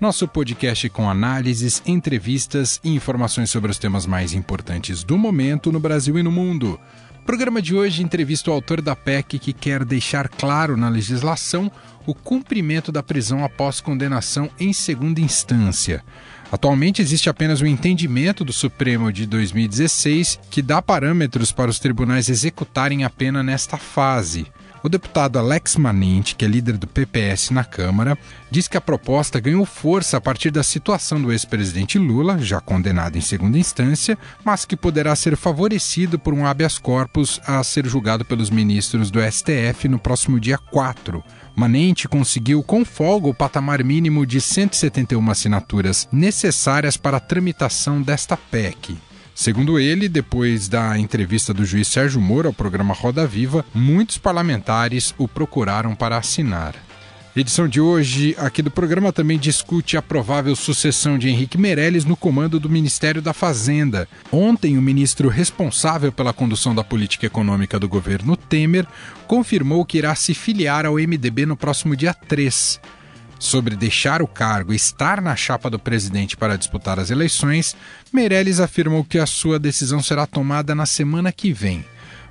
[0.00, 5.80] nosso podcast com análises, entrevistas e informações sobre os temas mais importantes do momento no
[5.80, 6.78] Brasil e no mundo.
[7.20, 11.72] O programa de hoje entrevista o autor da PEC que quer deixar claro na legislação
[12.06, 16.04] o cumprimento da prisão após condenação em segunda instância.
[16.52, 22.28] Atualmente existe apenas o entendimento do Supremo de 2016 que dá parâmetros para os tribunais
[22.28, 24.46] executarem a pena nesta fase.
[24.82, 28.16] O deputado Alex Manente, que é líder do PPS na Câmara,
[28.50, 33.16] diz que a proposta ganhou força a partir da situação do ex-presidente Lula, já condenado
[33.16, 38.24] em segunda instância, mas que poderá ser favorecido por um habeas corpus a ser julgado
[38.24, 41.24] pelos ministros do STF no próximo dia 4.
[41.56, 48.36] Manente conseguiu com folga o patamar mínimo de 171 assinaturas necessárias para a tramitação desta
[48.36, 48.96] PEC.
[49.36, 55.14] Segundo ele, depois da entrevista do juiz Sérgio Moro ao programa Roda Viva, muitos parlamentares
[55.18, 56.74] o procuraram para assinar.
[57.36, 62.16] Edição de hoje aqui do programa também discute a provável sucessão de Henrique Meirelles no
[62.16, 64.08] comando do Ministério da Fazenda.
[64.32, 68.86] Ontem, o ministro responsável pela condução da política econômica do governo Temer
[69.26, 72.80] confirmou que irá se filiar ao MDB no próximo dia 3.
[73.38, 77.76] Sobre deixar o cargo e estar na chapa do presidente para disputar as eleições,
[78.16, 81.84] Meirelles afirmou que a sua decisão será tomada na semana que vem.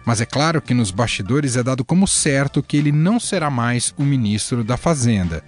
[0.03, 3.93] Mas é claro que nos bastidores é dado como certo que ele não será mais
[3.95, 5.43] o ministro da Fazenda.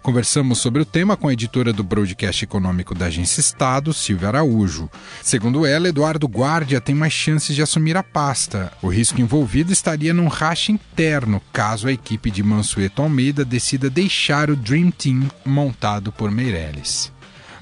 [0.00, 4.88] Conversamos sobre o tema com a editora do broadcast econômico da Agência Estado, Silvia Araújo.
[5.24, 8.72] Segundo ela, Eduardo Guardia tem mais chances de assumir a pasta.
[8.80, 14.50] O risco envolvido estaria num racha interno, caso a equipe de Mansueto Almeida decida deixar
[14.50, 17.12] o Dream Team montado por Meirelles.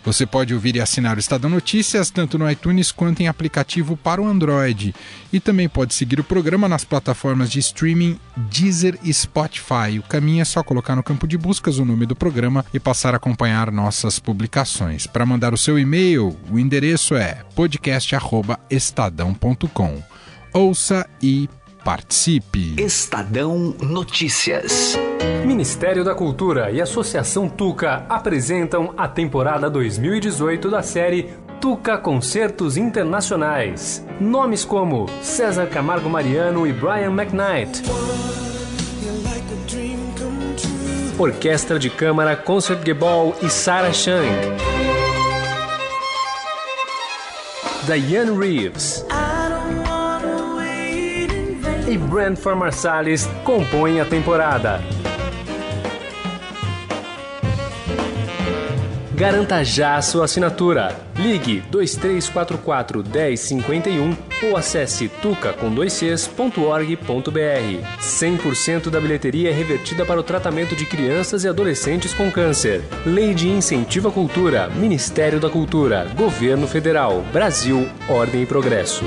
[0.09, 4.23] Você pode ouvir e assinar o Estadão Notícias tanto no iTunes quanto em aplicativo para
[4.23, 4.95] o Android.
[5.31, 9.99] E também pode seguir o programa nas plataformas de streaming Deezer e Spotify.
[9.99, 13.13] O caminho é só colocar no campo de buscas o nome do programa e passar
[13.13, 15.07] a acompanhar nossas publicações.
[15.07, 20.03] Para mandar o seu e-mail, o endereço é podcast@estadão.com.
[20.55, 21.51] Ouça e
[21.89, 22.75] participe.
[22.77, 24.95] Estadão Notícias.
[25.47, 31.31] Ministério da Cultura e Associação Tuca apresentam a temporada 2018 da série
[31.63, 34.05] Tuca Concertos Internacionais.
[34.21, 37.83] Nomes como César Camargo Mariano e Brian McKnight.
[41.19, 44.29] Orquestra de Câmara Concert Gebol e Sarah Chang.
[47.87, 49.07] Diane Reeves.
[51.89, 54.79] E Brent Marsalis compõem a temporada.
[59.15, 60.95] Garanta já sua assinatura.
[61.17, 65.79] Ligue 2344 1051 ou acesse tuca.org.br.
[68.01, 72.85] 100% da bilheteria é revertida para o tratamento de crianças e adolescentes com câncer.
[73.07, 79.07] Lei de Incentivo à Cultura, Ministério da Cultura, Governo Federal, Brasil, Ordem e Progresso.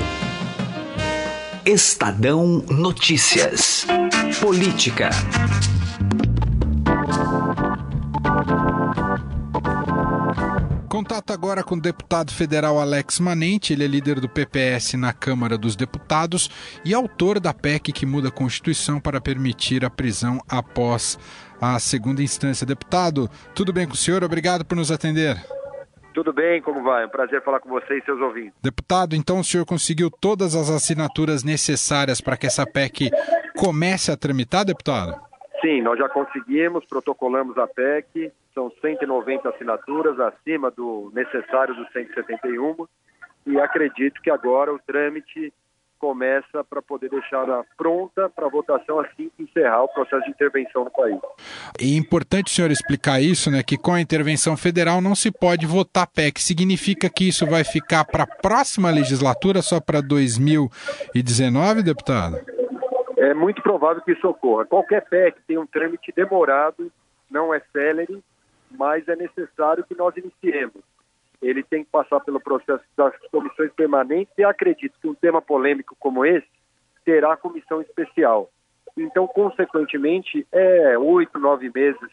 [1.64, 3.86] Estadão Notícias.
[4.40, 5.10] Política.
[10.88, 15.56] Contato agora com o deputado federal Alex Manente, ele é líder do PPS na Câmara
[15.56, 16.50] dos Deputados
[16.84, 21.16] e autor da PEC que muda a Constituição para permitir a prisão após
[21.60, 22.66] a segunda instância.
[22.66, 24.24] Deputado, tudo bem com o senhor?
[24.24, 25.40] Obrigado por nos atender.
[26.12, 27.04] Tudo bem, como vai?
[27.04, 28.52] É um prazer falar com você e seus ouvintes.
[28.62, 33.10] Deputado, então o senhor conseguiu todas as assinaturas necessárias para que essa PEC
[33.56, 35.18] comece a tramitar, deputado?
[35.60, 42.86] Sim, nós já conseguimos, protocolamos a PEC, são 190 assinaturas, acima do necessário dos 171,
[43.46, 45.52] e acredito que agora o trâmite
[46.02, 50.90] começa para poder deixá-la pronta para votação assim que encerrar o processo de intervenção no
[50.90, 51.16] país.
[51.80, 53.62] É importante o senhor explicar isso, né?
[53.62, 56.42] Que com a intervenção federal não se pode votar PEC.
[56.42, 62.40] Significa que isso vai ficar para a próxima legislatura, só para 2019, deputado?
[63.16, 64.64] É muito provável que isso ocorra.
[64.64, 66.90] Qualquer PEC tem um trâmite demorado,
[67.30, 68.20] não é célere,
[68.72, 70.82] mas é necessário que nós iniciemos.
[71.42, 75.96] Ele tem que passar pelo processo das comissões permanentes e acredito que um tema polêmico
[75.98, 76.46] como esse
[77.04, 78.48] terá comissão especial.
[78.96, 82.10] Então, consequentemente, é oito, nove meses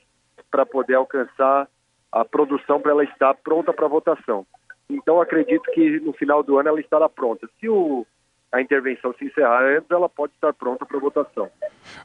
[0.49, 1.67] para poder alcançar
[2.11, 4.45] a produção para ela estar pronta para votação.
[4.89, 7.47] Então, acredito que no final do ano ela estará pronta.
[7.59, 8.05] Se o
[8.51, 11.49] a intervenção se encerrar antes, ela pode estar pronta para votação.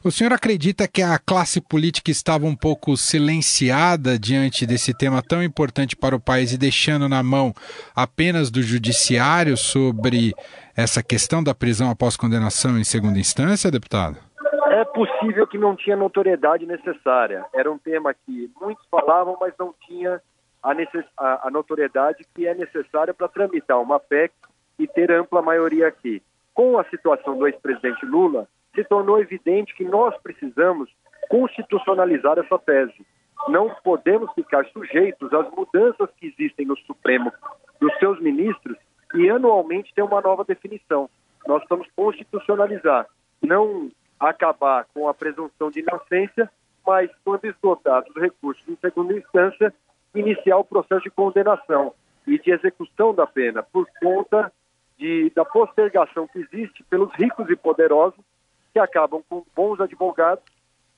[0.03, 5.41] O senhor acredita que a classe política estava um pouco silenciada diante desse tema tão
[5.41, 7.53] importante para o país e deixando na mão
[7.95, 10.33] apenas do judiciário sobre
[10.77, 14.17] essa questão da prisão após condenação em segunda instância, deputado?
[14.67, 17.45] É possível que não tinha notoriedade necessária.
[17.53, 20.21] Era um tema que muitos falavam, mas não tinha
[20.61, 21.05] a, necess...
[21.17, 24.33] a notoriedade que é necessária para tramitar uma PEC
[24.77, 26.21] e ter ampla maioria aqui.
[26.55, 30.89] Com a situação do ex-presidente Lula, se tornou evidente que nós precisamos
[31.29, 33.05] constitucionalizar essa tese.
[33.49, 37.31] Não podemos ficar sujeitos às mudanças que existem no Supremo
[37.79, 38.77] dos seus ministros
[39.13, 41.09] e anualmente ter uma nova definição.
[41.45, 43.05] Nós vamos constitucionalizar,
[43.41, 46.49] não acabar com a presunção de inocência,
[46.87, 49.73] mas, quando esgotados os recursos em segunda instância,
[50.13, 51.93] iniciar o processo de condenação
[52.25, 54.51] e de execução da pena por conta
[54.97, 58.19] de, da postergação que existe pelos ricos e poderosos
[58.73, 60.43] que acabam com bons advogados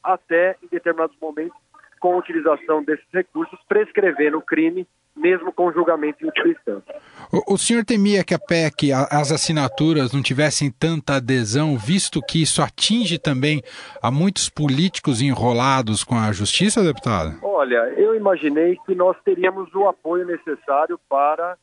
[0.04, 1.58] até, em determinados momentos,
[2.00, 6.96] com a utilização desses recursos, prescrevendo o crime mesmo com julgamento em última instância.
[7.32, 12.22] O, o senhor temia que a PEC, a, as assinaturas não tivessem tanta adesão, visto
[12.22, 13.62] que isso atinge também
[14.02, 17.38] a muitos políticos enrolados com a justiça, deputado?
[17.42, 21.58] Olha, eu imaginei que nós teríamos o apoio necessário para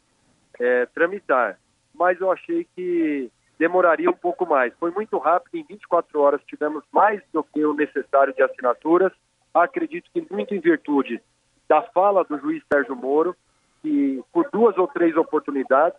[0.61, 1.59] é, tramitar,
[1.95, 4.73] mas eu achei que demoraria um pouco mais.
[4.79, 9.13] Foi muito rápido, em 24 horas tivemos mais do que o necessário de assinaturas.
[9.53, 11.21] Acredito que muito em virtude
[11.69, 13.37] da fala do juiz Sérgio Moro,
[13.83, 15.99] que por duas ou três oportunidades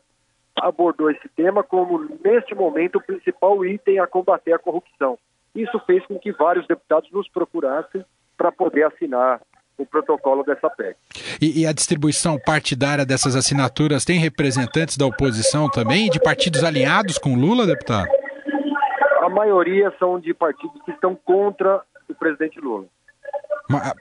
[0.55, 5.17] abordou esse tema como, neste momento, o principal item a combater a corrupção.
[5.53, 8.03] Isso fez com que vários deputados nos procurassem
[8.37, 9.41] para poder assinar
[9.77, 10.95] o protocolo dessa PEC.
[11.41, 17.17] E, e, a distribuição partidária dessas assinaturas tem representantes da oposição também, de partidos alinhados
[17.17, 18.07] com Lula, deputado?
[19.21, 22.85] A maioria são de partidos que estão contra o presidente Lula.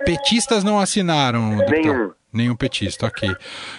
[0.04, 1.56] Petistas não assinaram?
[1.56, 1.82] Deputado?
[1.82, 2.12] Nenhum.
[2.34, 3.30] Nenhum petista, ok.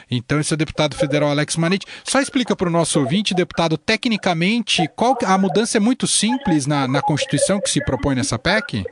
[0.10, 1.86] Então, esse é o deputado federal Alex Manete.
[2.06, 6.88] Só explica para o nosso ouvinte, deputado, tecnicamente, qual a mudança é muito simples na,
[6.88, 8.86] na Constituição que se propõe nessa PEC?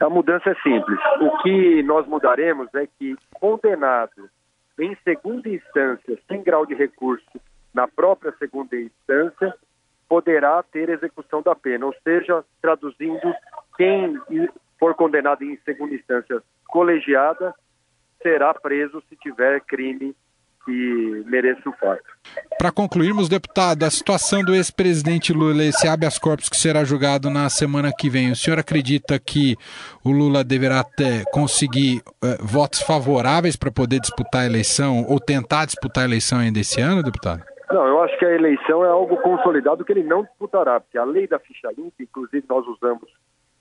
[0.00, 0.98] A mudança é simples.
[1.20, 4.30] O que nós mudaremos é que condenado
[4.78, 7.40] em segunda instância, sem grau de recurso,
[7.74, 9.54] na própria segunda instância,
[10.08, 11.86] poderá ter execução da pena.
[11.86, 13.34] Ou seja, traduzindo,
[13.76, 14.18] quem
[14.78, 17.54] for condenado em segunda instância colegiada
[18.22, 20.14] será preso se tiver crime
[20.64, 22.04] que mereça o fato.
[22.58, 27.48] Para concluirmos, deputado, a situação do ex-presidente Lula, esse habeas corpus que será julgado na
[27.48, 29.56] semana que vem, o senhor acredita que
[30.04, 35.66] o Lula deverá ter, conseguir eh, votos favoráveis para poder disputar a eleição ou tentar
[35.66, 37.42] disputar a eleição ainda esse ano, deputado?
[37.68, 41.04] Não, eu acho que a eleição é algo consolidado que ele não disputará, porque a
[41.04, 43.08] lei da ficha limpa, inclusive nós usamos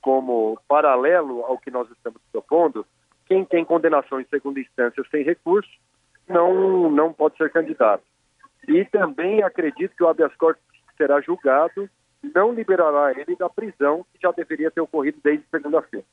[0.02, 2.86] como paralelo ao que nós estamos propondo,
[3.32, 5.72] quem tem condenação em segunda instância sem recurso
[6.28, 8.04] não, não pode ser candidato.
[8.68, 10.62] E também acredito que o habeas corpus
[10.98, 11.90] será julgado
[12.36, 16.06] não liberará ele da prisão que já deveria ter ocorrido desde segunda-feira.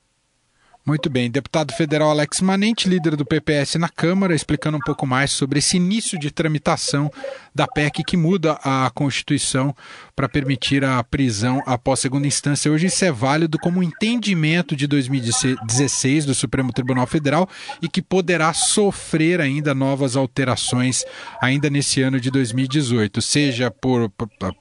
[0.88, 1.30] Muito bem.
[1.30, 5.76] Deputado federal Alex Manente, líder do PPS na Câmara, explicando um pouco mais sobre esse
[5.76, 7.10] início de tramitação
[7.54, 9.76] da PEC que muda a Constituição
[10.16, 12.72] para permitir a prisão após segunda instância.
[12.72, 17.46] Hoje isso é válido como entendimento de 2016 do Supremo Tribunal Federal
[17.82, 21.04] e que poderá sofrer ainda novas alterações
[21.38, 24.10] ainda nesse ano de 2018, seja por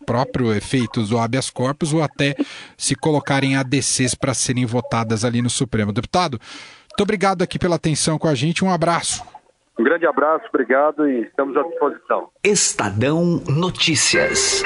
[0.05, 2.35] próprio efeitos do habeas corpus ou até
[2.75, 5.93] se colocarem ADCs para serem votadas ali no Supremo.
[5.93, 6.39] Deputado Deputado,
[6.89, 8.65] muito obrigado aqui pela atenção com a gente.
[8.65, 9.23] Um abraço.
[9.77, 12.29] Um grande abraço, obrigado e estamos à disposição.
[12.43, 14.63] Estadão Notícias.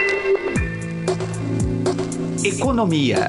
[2.45, 3.27] Economia.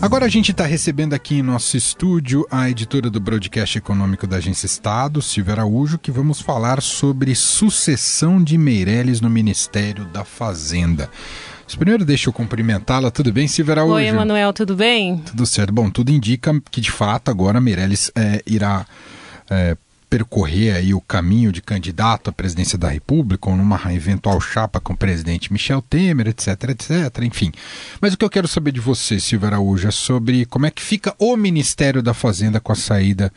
[0.00, 4.36] Agora a gente está recebendo aqui em nosso estúdio a editora do broadcast econômico da
[4.36, 11.10] Agência Estado, Silvia Araújo, que vamos falar sobre sucessão de Meirelles no Ministério da Fazenda.
[11.66, 13.10] Mas primeiro deixa eu cumprimentá-la.
[13.10, 13.94] Tudo bem, Silvia Araújo?
[13.94, 15.18] Oi, Emanuel, tudo bem?
[15.18, 15.72] Tudo certo.
[15.72, 18.86] Bom, tudo indica que de fato agora Meirelles é, irá
[19.50, 19.76] é,
[20.14, 24.92] percorrer aí o caminho de candidato à presidência da República ou numa eventual chapa com
[24.92, 27.50] o presidente Michel Temer, etc, etc, enfim.
[28.00, 30.82] Mas o que eu quero saber de você, Silvia Araújo, é sobre como é que
[30.82, 33.32] fica o Ministério da Fazenda com a saída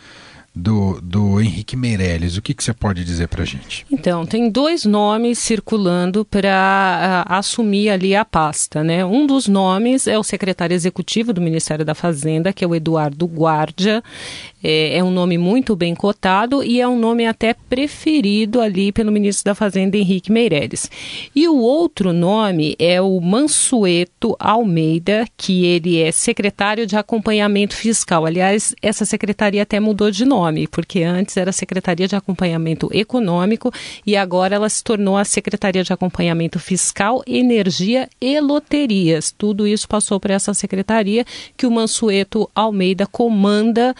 [0.57, 2.37] do, do Henrique Meirelles.
[2.37, 3.85] O que, que você pode dizer para a gente?
[3.91, 8.83] Então, tem dois nomes circulando para uh, assumir ali a pasta.
[8.83, 9.05] Né?
[9.05, 13.25] Um dos nomes é o secretário executivo do Ministério da Fazenda, que é o Eduardo
[13.25, 14.03] Guardia.
[14.63, 19.11] É, é, um nome muito bem cotado e é um nome até preferido ali pelo
[19.11, 20.89] ministro da Fazenda, Henrique Meirelles.
[21.35, 28.25] E o outro nome é o Mansueto Almeida, que ele é secretário de acompanhamento fiscal.
[28.25, 33.71] Aliás, essa secretaria até mudou de nome, porque antes era Secretaria de Acompanhamento Econômico
[34.05, 39.33] e agora ela se tornou a Secretaria de Acompanhamento Fiscal, Energia e Loterias.
[39.37, 41.25] Tudo isso passou para essa secretaria
[41.55, 43.95] que o Mansueto Almeida comanda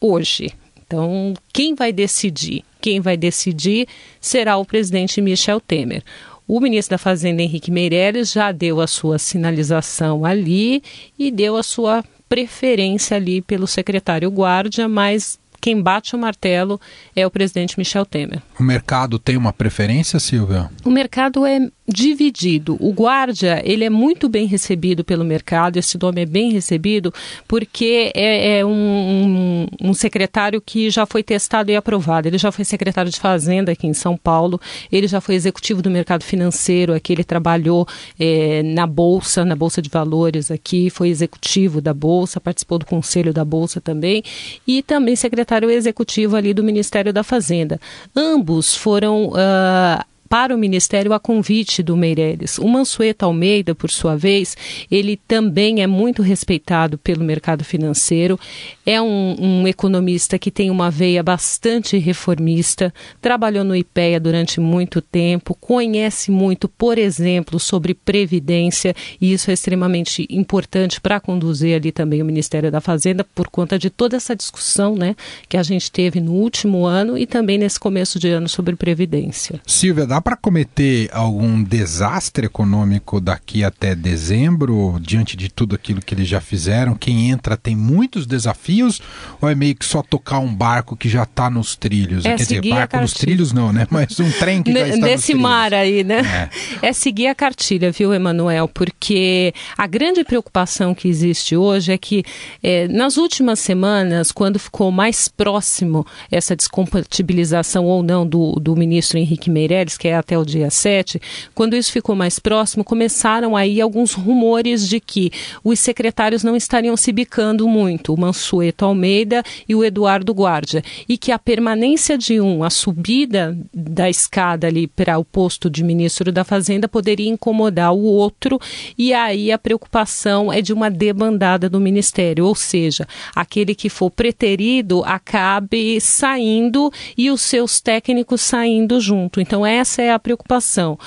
[0.00, 0.52] hoje.
[0.86, 2.62] Então, quem vai decidir?
[2.80, 3.88] Quem vai decidir
[4.20, 6.02] será o presidente Michel Temer.
[6.46, 10.82] O ministro da Fazenda, Henrique Meirelles, já deu a sua sinalização ali
[11.18, 16.78] e deu a sua preferência ali pelo secretário Guardia, mas quem bate o martelo
[17.16, 18.42] é o presidente Michel Temer.
[18.60, 20.68] O mercado tem uma preferência, Silvia?
[20.84, 22.76] O mercado é dividido.
[22.80, 27.12] O guarda, ele é muito bem recebido pelo mercado, esse nome é bem recebido,
[27.46, 32.26] porque é, é um, um, um, secretário que já foi testado e aprovado.
[32.26, 34.60] Ele já foi secretário de Fazenda aqui em São Paulo,
[34.90, 37.86] ele já foi executivo do mercado financeiro aqui, ele trabalhou
[38.18, 43.32] é, na Bolsa, na Bolsa de Valores aqui, foi executivo da Bolsa, participou do conselho
[43.32, 44.22] da Bolsa também,
[44.66, 47.78] e também secretário executivo ali do Ministério da Fazenda.
[48.16, 49.28] Ambos foram.
[49.28, 52.58] Uh, para o Ministério a convite do Meirelles.
[52.58, 54.56] O Mansueto Almeida, por sua vez,
[54.90, 58.36] ele também é muito respeitado pelo mercado financeiro,
[58.84, 65.00] é um, um economista que tem uma veia bastante reformista, trabalhou no IPEA durante muito
[65.00, 71.92] tempo, conhece muito, por exemplo, sobre previdência, e isso é extremamente importante para conduzir ali
[71.92, 75.14] também o Ministério da Fazenda, por conta de toda essa discussão né,
[75.48, 79.60] que a gente teve no último ano e também nesse começo de ano sobre previdência.
[79.64, 86.14] Silvia, dá para cometer algum desastre econômico daqui até dezembro, diante de tudo aquilo que
[86.14, 86.94] eles já fizeram?
[86.94, 89.02] Quem entra tem muitos desafios
[89.38, 92.24] ou é meio que só tocar um barco que já está nos trilhos?
[92.24, 93.86] É Quer dizer, barco nos trilhos não, né?
[93.90, 96.50] Mas um trem que já está Nesse mar aí, né?
[96.82, 96.88] É.
[96.88, 98.66] é seguir a cartilha, viu, Emanuel?
[98.66, 102.24] Porque a grande preocupação que existe hoje é que
[102.62, 109.18] é, nas últimas semanas, quando ficou mais próximo essa descompatibilização ou não do, do ministro
[109.18, 111.20] Henrique Meirelles, que é até o dia 7,
[111.54, 115.30] quando isso ficou mais próximo, começaram aí alguns rumores de que
[115.62, 121.16] os secretários não estariam se bicando muito, o Mansueto Almeida e o Eduardo Guardia, e
[121.16, 126.32] que a permanência de um, a subida da escada ali para o posto de ministro
[126.32, 128.60] da Fazenda poderia incomodar o outro,
[128.96, 134.10] e aí a preocupação é de uma debandada do ministério, ou seja, aquele que for
[134.10, 139.40] preterido acabe saindo e os seus técnicos saindo junto.
[139.40, 140.98] Então essa é a preocupação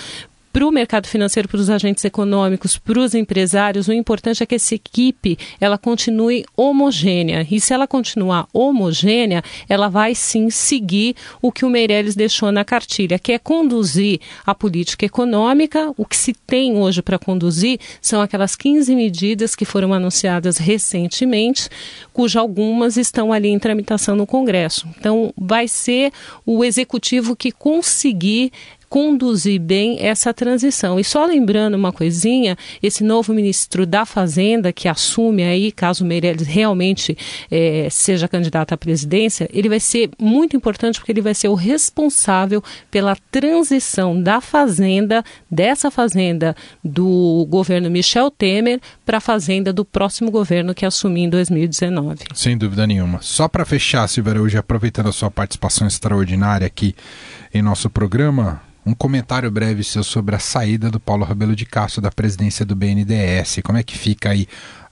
[0.57, 4.55] para o mercado financeiro, para os agentes econômicos, para os empresários, o importante é que
[4.55, 7.45] essa equipe ela continue homogênea.
[7.51, 12.65] E se ela continuar homogênea, ela vai sim seguir o que o Meirelles deixou na
[12.65, 15.93] cartilha, que é conduzir a política econômica.
[15.95, 21.69] O que se tem hoje para conduzir são aquelas 15 medidas que foram anunciadas recentemente,
[22.11, 24.87] cuja algumas estão ali em tramitação no Congresso.
[24.97, 26.11] Então, vai ser
[26.43, 28.51] o executivo que conseguir
[28.89, 30.99] conduzir bem essa transição.
[30.99, 36.47] E só lembrando uma coisinha, esse novo ministro da Fazenda que assume aí, caso Meirelles
[36.47, 37.17] realmente
[37.51, 41.53] é, seja candidato à presidência, ele vai ser muito importante porque ele vai ser o
[41.53, 49.83] responsável pela transição da Fazenda, dessa Fazenda do governo Michel Temer para a Fazenda do
[49.83, 52.25] próximo governo que assumir em 2019.
[52.33, 53.19] Sem dúvida nenhuma.
[53.21, 56.95] Só para fechar, Silveira, hoje aproveitando a sua participação extraordinária aqui
[57.53, 62.01] em nosso programa, um comentário breve seu sobre a saída do Paulo Rabelo de Castro
[62.01, 63.59] da presidência do BNDES.
[63.61, 64.47] Como é que fica aí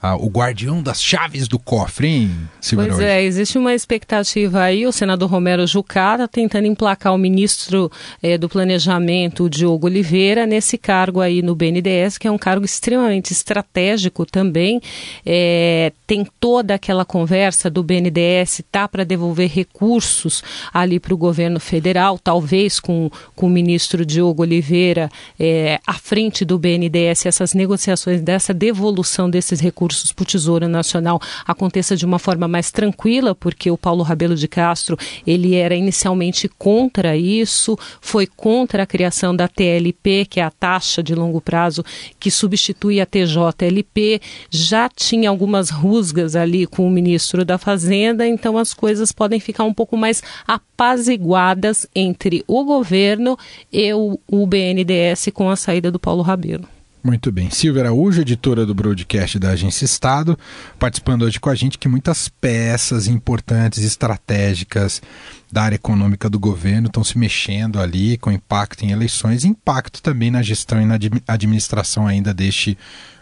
[0.05, 2.31] ah, o guardião das chaves do cofre, hein,
[2.61, 7.17] Silvio Pois é, existe uma expectativa aí, o senador Romero Jucá está tentando emplacar o
[7.17, 12.63] ministro eh, do Planejamento, Diogo Oliveira, nesse cargo aí no BNDES, que é um cargo
[12.63, 14.79] extremamente estratégico também.
[15.25, 21.59] É, tem toda aquela conversa do BNDES, tá para devolver recursos ali para o governo
[21.59, 25.09] federal, talvez com, com o ministro Diogo Oliveira
[25.39, 30.67] é, à frente do BNDES, essas negociações dessa devolução desses recursos recursos para o Tesouro
[30.67, 35.75] Nacional aconteça de uma forma mais tranquila, porque o Paulo Rabelo de Castro ele era
[35.75, 41.39] inicialmente contra isso, foi contra a criação da TLP, que é a taxa de longo
[41.39, 41.83] prazo
[42.19, 48.57] que substitui a TJLP, já tinha algumas rusgas ali com o ministro da Fazenda, então
[48.57, 53.37] as coisas podem ficar um pouco mais apaziguadas entre o governo
[53.71, 56.74] e o, o BNDES com a saída do Paulo Rabelo.
[57.05, 57.51] Muito bem.
[57.51, 60.35] Silvia Araújo, editora do broadcast da Agência Estado,
[60.79, 65.03] participando hoje com a gente que muitas peças importantes, estratégicas
[65.51, 70.01] da área econômica do governo estão se mexendo ali com impacto em eleições e impacto
[70.01, 70.97] também na gestão e na
[71.27, 72.75] administração ainda deste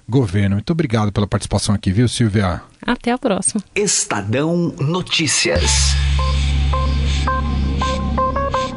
[0.07, 0.55] governo.
[0.55, 2.61] Muito obrigado pela participação aqui, viu, Silvia?
[2.81, 3.61] Até a próxima.
[3.75, 5.93] Estadão Notícias.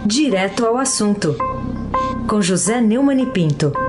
[0.04, 1.36] Direto ao assunto.
[2.28, 3.85] Com José Neumann e Pinto.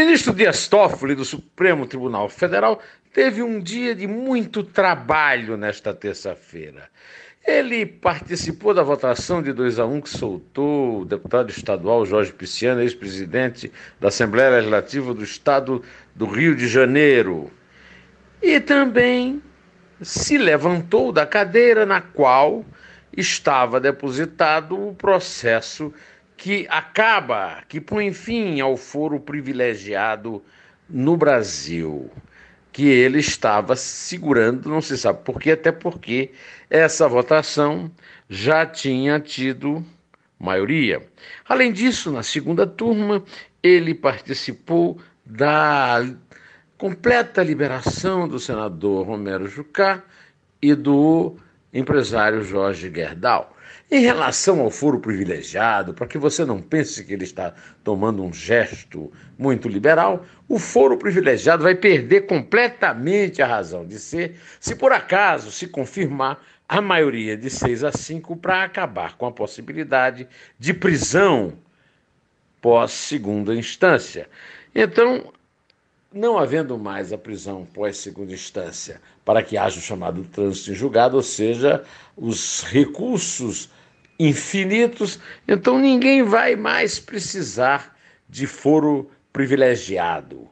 [0.00, 2.80] Ministro Dias Toffoli, do Supremo Tribunal Federal,
[3.12, 6.88] teve um dia de muito trabalho nesta terça-feira.
[7.46, 12.32] Ele participou da votação de 2 a 1 um que soltou o deputado estadual Jorge
[12.32, 15.82] Pisciano, ex-presidente da Assembleia Legislativa do Estado
[16.14, 17.50] do Rio de Janeiro.
[18.42, 19.42] E também
[20.00, 22.64] se levantou da cadeira na qual
[23.14, 25.92] estava depositado o processo
[26.40, 30.42] que acaba, que põe fim ao foro privilegiado
[30.88, 32.10] no Brasil,
[32.72, 36.30] que ele estava segurando, não se sabe por quê, até porque
[36.70, 37.90] essa votação
[38.26, 39.84] já tinha tido
[40.38, 41.06] maioria.
[41.46, 43.22] Além disso, na segunda turma,
[43.62, 46.02] ele participou da
[46.78, 50.02] completa liberação do senador Romero Jucá
[50.62, 51.36] e do
[51.70, 53.54] empresário Jorge Gerdau.
[53.92, 58.32] Em relação ao foro privilegiado, para que você não pense que ele está tomando um
[58.32, 64.92] gesto muito liberal, o foro privilegiado vai perder completamente a razão de ser se por
[64.92, 70.72] acaso se confirmar a maioria de 6 a 5 para acabar com a possibilidade de
[70.72, 71.54] prisão
[72.60, 74.28] pós segunda instância.
[74.72, 75.32] Então,
[76.12, 80.74] não havendo mais a prisão pós segunda instância para que haja o chamado trânsito em
[80.74, 81.82] julgado, ou seja,
[82.16, 83.68] os recursos
[84.20, 87.96] infinitos, então ninguém vai mais precisar
[88.28, 90.46] de foro privilegiado.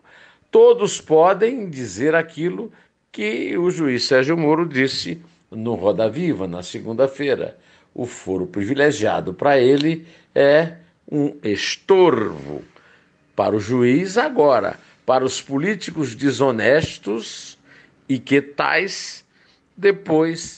[0.50, 2.72] Todos podem dizer aquilo
[3.12, 5.20] que o juiz Sérgio Moro disse
[5.50, 7.58] no Roda Viva, na segunda-feira.
[7.94, 10.76] O foro privilegiado para ele é
[11.10, 12.62] um estorvo.
[13.36, 17.58] Para o juiz, agora, para os políticos desonestos
[18.08, 19.24] e que tais,
[19.76, 20.57] depois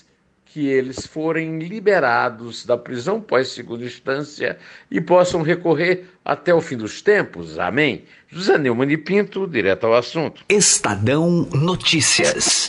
[0.52, 4.58] que eles forem liberados da prisão pós-segunda instância
[4.90, 7.56] e possam recorrer até o fim dos tempos.
[7.56, 8.04] Amém?
[8.28, 10.42] José Neumann e Pinto, direto ao assunto.
[10.48, 12.68] Estadão Notícias.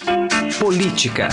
[0.59, 1.29] Política.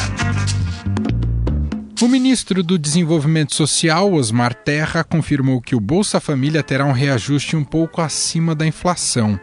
[2.00, 7.56] O ministro do Desenvolvimento Social, Osmar Terra, confirmou que o Bolsa Família terá um reajuste
[7.56, 9.38] um pouco acima da inflação.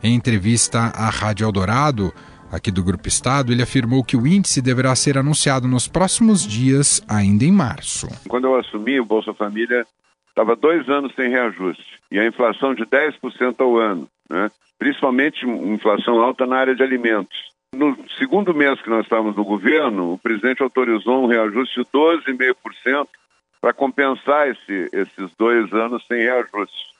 [0.00, 2.14] Em entrevista à Rádio Eldorado,
[2.54, 7.02] aqui do Grupo Estado, ele afirmou que o índice deverá ser anunciado nos próximos dias,
[7.08, 8.08] ainda em março.
[8.28, 9.84] Quando eu assumi, o Bolsa Família
[10.28, 14.50] estava dois anos sem reajuste e a inflação de 10% ao ano, né?
[14.78, 17.36] principalmente inflação alta na área de alimentos.
[17.74, 23.08] No segundo mês que nós estávamos no governo, o presidente autorizou um reajuste de 12,5%
[23.60, 26.93] para compensar esse, esses dois anos sem reajuste.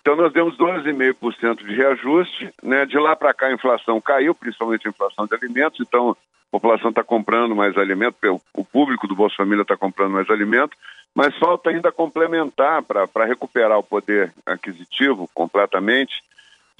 [0.00, 2.86] Então nós demos 12,5% de reajuste, né?
[2.86, 6.16] De lá para cá a inflação caiu, principalmente a inflação de alimentos, então a
[6.50, 8.16] população está comprando mais alimento,
[8.52, 10.76] o público do Bolsa Família está comprando mais alimento,
[11.14, 16.22] mas falta ainda complementar para recuperar o poder aquisitivo completamente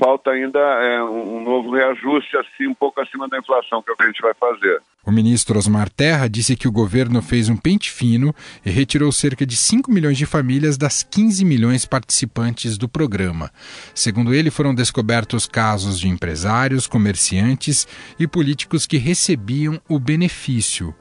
[0.00, 3.96] falta ainda é, um novo reajuste assim um pouco acima da inflação, que é o
[3.96, 4.80] que a gente vai fazer.
[5.04, 8.34] O ministro Osmar Terra disse que o governo fez um pente fino
[8.64, 13.50] e retirou cerca de 5 milhões de famílias das 15 milhões participantes do programa.
[13.94, 17.86] Segundo ele, foram descobertos casos de empresários, comerciantes
[18.18, 20.94] e políticos que recebiam o benefício.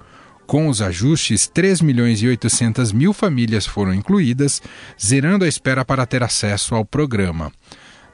[0.45, 4.61] Com os ajustes, 3 milhões e 800 mil famílias foram incluídas,
[4.99, 7.51] zerando a espera para ter acesso ao programa.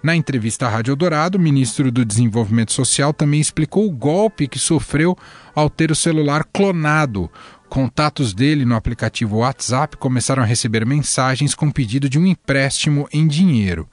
[0.05, 4.59] Na entrevista à Rádio Eldorado, o ministro do Desenvolvimento Social também explicou o golpe que
[4.59, 5.17] sofreu
[5.55, 7.27] ao ter o celular clonado.
[7.67, 13.27] Contatos dele no aplicativo WhatsApp começaram a receber mensagens com pedido de um empréstimo em
[13.27, 13.89] dinheiro.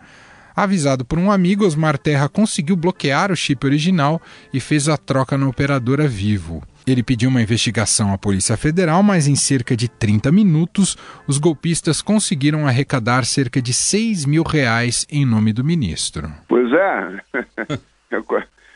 [0.55, 4.20] Avisado por um amigo, Osmar Terra conseguiu bloquear o chip original
[4.53, 6.62] e fez a troca na operadora Vivo.
[6.87, 12.03] Ele pediu uma investigação à Polícia Federal, mas em cerca de 30 minutos, os golpistas
[12.03, 16.31] conseguiram arrecadar cerca de 6 mil reais em nome do ministro.
[16.49, 17.21] Pois é.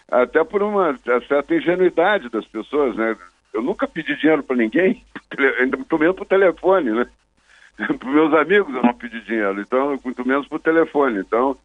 [0.09, 3.16] Até por uma certa ingenuidade das pessoas, né?
[3.53, 5.03] Eu nunca pedi dinheiro para ninguém,
[5.77, 7.07] muito menos por telefone, né?
[7.99, 11.19] Para meus amigos eu não pedi dinheiro, então muito menos por telefone.
[11.19, 11.57] Então,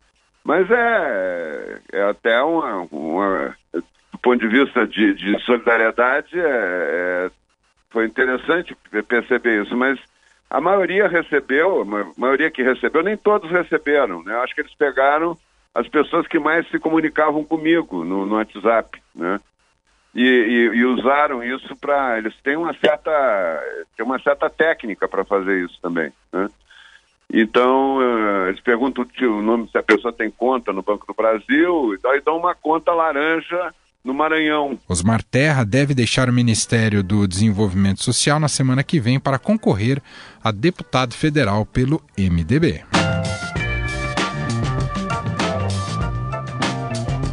[0.43, 3.55] mas é, é até uma, uma
[4.21, 7.31] ponto de vista de, de solidariedade, é, é,
[7.89, 8.75] foi interessante
[9.07, 9.99] perceber isso, mas
[10.49, 14.35] a maioria recebeu, a maioria que recebeu, nem todos receberam, né?
[14.37, 15.37] Acho que eles pegaram
[15.73, 19.39] as pessoas que mais se comunicavam comigo no, no WhatsApp, né?
[20.13, 23.63] E, e, e usaram isso para eles têm uma certa
[23.95, 26.49] tem uma certa técnica para fazer isso também, né?
[27.33, 31.93] Então, uh, eles perguntam o nome se a pessoa tem conta no Banco do Brasil,
[31.93, 34.77] e daí dão uma conta laranja no Maranhão.
[34.87, 40.01] Osmar Terra deve deixar o Ministério do Desenvolvimento Social na semana que vem para concorrer
[40.43, 42.83] a deputado federal pelo MDB.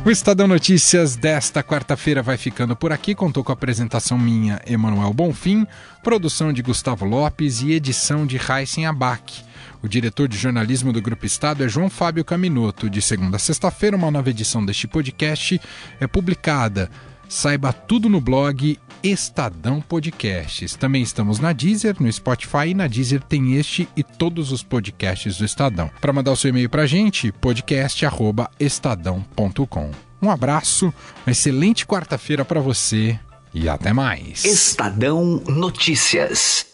[0.08, 3.14] O Estadão Notícias desta quarta-feira vai ficando por aqui.
[3.14, 5.66] Contou com a apresentação minha, Emanuel Bonfim,
[6.02, 9.44] produção de Gustavo Lopes e edição de Raíssen Abac.
[9.82, 12.88] O diretor de jornalismo do Grupo Estado é João Fábio Caminoto.
[12.88, 15.60] De segunda a sexta-feira, uma nova edição deste podcast
[16.00, 16.90] é publicada.
[17.28, 20.74] Saiba tudo no blog Estadão Podcasts.
[20.74, 25.38] Também estamos na Deezer, no Spotify e na Deezer tem este e todos os podcasts
[25.38, 25.90] do Estadão.
[26.00, 29.90] Para mandar o seu e-mail para a gente, podcast@estadão.com.
[30.20, 30.92] Um abraço,
[31.24, 33.16] uma excelente quarta-feira para você
[33.54, 34.44] e até mais.
[34.44, 36.67] Estadão Notícias.